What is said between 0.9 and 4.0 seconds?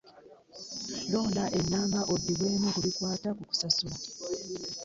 Londa ennamba oddibwemu ku bikwata ku kusasula.